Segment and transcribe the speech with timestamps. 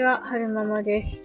[0.00, 1.20] ちは、はるままです。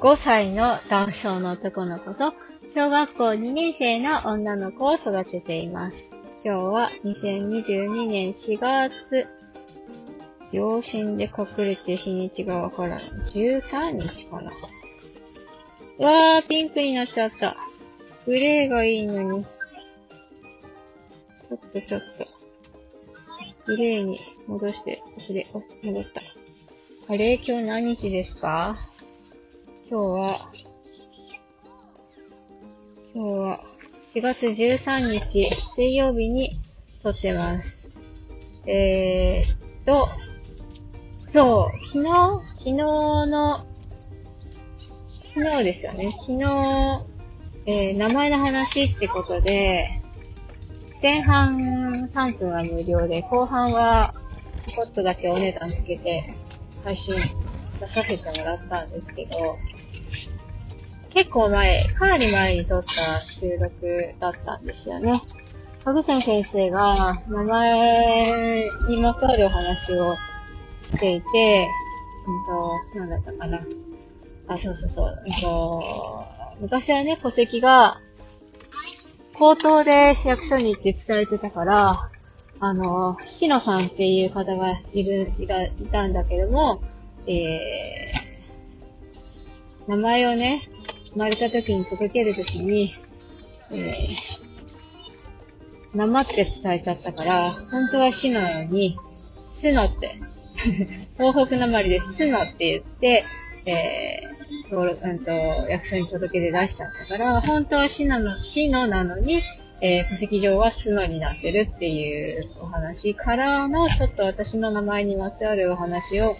[0.00, 2.32] 5歳の男性の男の子と、
[2.74, 5.96] 小学校2年生の女の子を育てています。
[6.42, 9.26] 今日は2022年4月、
[10.54, 12.98] 両親で隠れて日にちがわからない。
[12.98, 14.50] 13日かな。
[15.98, 17.54] うわー、ピンクになっちゃった。
[18.24, 19.44] グレーがいいのに。
[19.44, 23.66] ちょっとちょっと。
[23.66, 24.98] グレーに戻して、
[25.28, 26.47] グレー、お、戻った。
[27.10, 28.74] あれ今日何日ですか？
[29.90, 30.50] 今日は、
[33.14, 33.60] 今日は
[34.14, 36.50] 4月13日水曜日に
[37.02, 37.88] 撮ってます。
[38.66, 40.08] えーっと、
[41.32, 42.10] そう、昨日、
[42.44, 43.56] 昨日の、
[45.34, 46.14] 昨日ですよね。
[46.20, 46.42] 昨日、
[47.66, 50.02] えー名前の話ってことで、
[51.02, 54.12] 前半3分は無料で、後半は
[54.66, 56.20] ちょっとだけお値段つけて
[56.88, 57.16] 配信
[57.80, 59.30] 出させてもらったんですけど、
[61.10, 65.12] 結構前、かなり前に撮った収録だったんですよね。
[65.84, 70.14] ハグション先生が名前にまつわるお話を
[70.94, 71.68] していて、
[72.26, 73.58] うんと、なんだったかな。
[74.48, 75.22] あ、そうそうそう。
[75.26, 75.82] うんと、
[76.62, 78.00] 昔はね、戸籍が、
[79.34, 82.10] 口頭で役所に行って伝えてたから、
[82.60, 86.74] あの、日野さんっていう方がいる、いたいたんだけども、
[87.26, 90.60] えー、名前をね、
[91.12, 92.92] 生まれた時に届ける時に、
[93.72, 98.96] えー、なまって伝えちゃったから、本当は死のように、
[99.60, 100.18] すのって、
[101.16, 103.24] 東北なまりでスノって言って、
[103.66, 105.30] えー、登録、うんと、
[105.70, 109.40] 役所に届けて出しちゃったから、本当は死なの、死のなのに、
[109.80, 116.32] えー、戸籍上はスノになってるっていうお話からの、ちょっと私の名前にまつわるお話を、あの、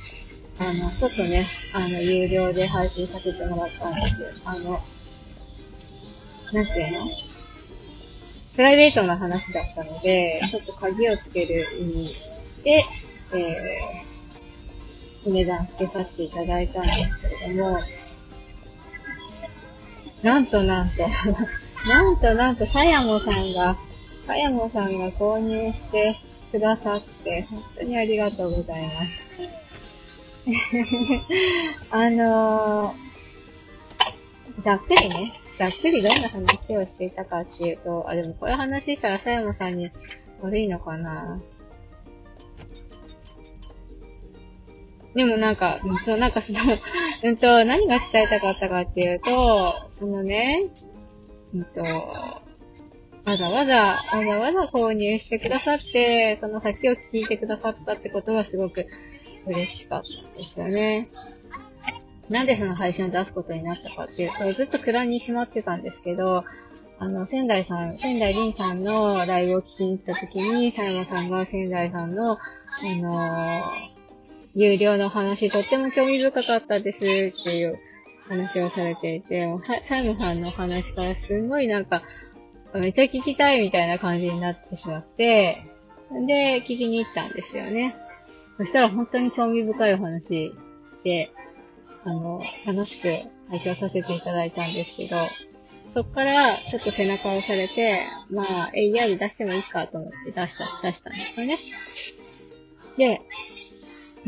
[0.91, 4.50] ちょっとね、あの、有料で配信させてもらったんですよ。
[4.50, 4.59] あ
[6.53, 7.06] の、なんていうの？
[8.56, 12.09] プライベートな話だったので、ちょっと鍵をつける意味
[12.65, 12.84] で、
[13.34, 17.78] えー、お値段つけさせていただいたんですけれども、
[20.25, 20.94] なんとなんと、
[21.88, 23.76] なんとなんと、さやもさんが、
[24.26, 26.19] さやもさんが購入して
[26.53, 29.22] くださって、本当にありがとうございます。
[31.91, 39.91] あのー、ざっくりね、ざっくりどんな話をしていたかっていうと、あ、でもこれ話したらさやもさんに
[40.43, 41.41] 悪いのかな
[45.15, 46.59] でもなんか、う、なんかその、
[47.25, 50.60] うんと、何が伝えたかったかっていうと、そのね、
[51.54, 58.86] うんと、わざわざ、わざわざ購入してくださって、その先を聞いてくださったってことがすごく
[59.47, 61.09] 嬉しかったですよね。
[62.31, 66.44] なんでその配信を出すことになったかっていうと、ずっと蔵にしまってたんですけど、
[67.00, 72.36] あの、仙台さん、仙台凛さんのライブを聞きに行った時に、佐山さんが仙台さんの、あ
[73.00, 73.98] のー
[74.54, 77.78] 有料の話とっても興味深かったですっていう
[78.28, 82.03] 話をされていて、もうサイモさんの話からすんごいなんか、
[82.75, 85.56] めっちゃ聞きたいみたいな感じになってしまって、
[86.27, 87.94] で、聞きに行ったんですよね。
[88.59, 90.53] そしたら本当に興味深いお話
[91.05, 91.31] で、
[92.05, 93.09] あの、楽しく
[93.50, 95.21] 拝聴させていただいたんですけど、
[95.95, 98.00] そっからちょっと背中を押されて、
[98.31, 101.56] まあ、AR 出してもいいかと思って出した、出したんですよね。
[102.97, 103.21] で、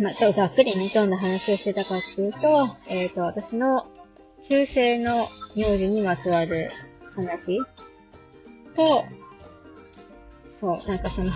[0.01, 3.87] まあ、ちょざっくりね、どんな話をしてたかっていうと、えっ、と、私の
[4.49, 6.69] 旧姓の名字にまつわる
[7.15, 7.59] 話
[8.75, 9.05] と、
[10.59, 11.31] そう、なんかその、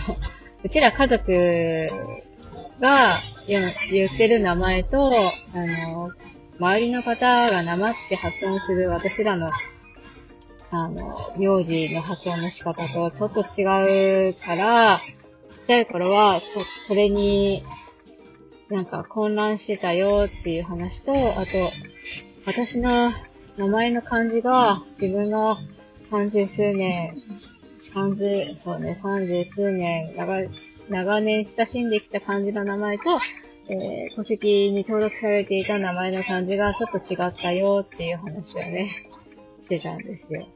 [0.65, 1.87] うちら家族
[2.81, 3.19] が
[3.91, 6.13] 言ってる名前と、あの、
[6.59, 9.47] 周りの方がなまって発音する私らの、
[10.71, 15.15] あの、名字の発音の仕方とちょっと違うから、ちっ
[15.67, 16.47] ちゃい頃は、そ
[16.89, 17.61] それに、
[18.71, 21.71] なんか混乱してたよっていう話と、あと、
[22.47, 23.11] 私の
[23.57, 25.57] 名前の漢字が自分の
[26.11, 27.15] 30数年、
[27.95, 30.49] 30、そうね、30数年、長、
[30.89, 33.05] 長年親しんできた漢字の名前と、
[33.69, 40.47] えー、戸籍に登録されていた名前の漢字がちょっと違ったよっていう話をね、してたんですよ。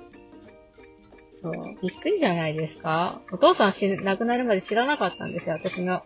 [1.42, 1.52] そう、
[1.82, 3.20] びっくりじゃないですか？
[3.32, 6.02] お父さん死亡くなるまで知らなかったんですよ、私の。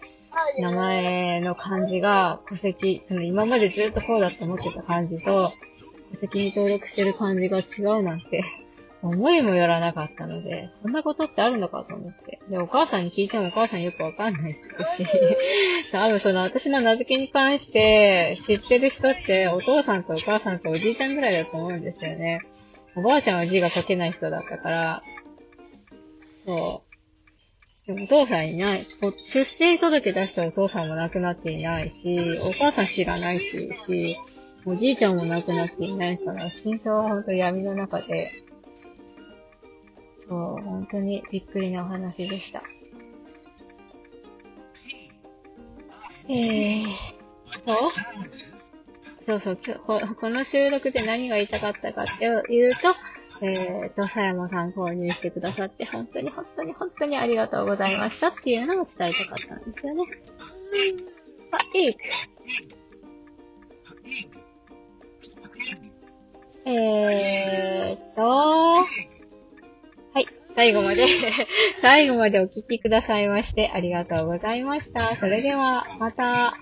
[0.58, 5.48] 名前の漢字が戸籍、その今までずっとこうだと思ってた漢字と、
[6.12, 8.44] 戸籍に登録してる漢字が違うなんて、
[9.02, 12.38] 思いもよらなかったので、そんなことってあるのかと思って。
[12.48, 14.58] で、お母さんに聞いてもお母さんよくわかんないし、
[15.90, 22.42] 多分その私の名付けに関して知ってる人ってお父さんとお母さんとおじいちゃんぐらいだと思うんですよね。
[22.94, 25.02] おばあちゃんは字が書けない人だったから、
[26.46, 26.81] そう。
[27.88, 28.84] お父さんいない。
[28.84, 32.16] 出生届出したお父さんも亡くなっていないし、
[32.50, 34.16] お母さん知らないっていうし、
[34.64, 38.30] おじいちゃんも亡くなっていないから、心臓は本当闇の中で、
[40.28, 42.62] そう、本当にびっくりなお話でした。
[46.28, 46.84] えー、
[47.66, 47.76] そう？
[49.26, 52.94] そうそうこ、この収録で何が言いたかったかっていうと、
[53.40, 60.02] えーと、佐山さん購入してくださって、本当に本当に本当にありがとうございましたっていうのを伝えたかったんですよね。
[61.50, 61.96] あ、いい。
[66.64, 68.74] えーと、は
[70.16, 71.06] い、最後まで
[71.74, 75.16] 最後までお聞きくださいましてありがとうございました。
[75.16, 76.56] それでは、また。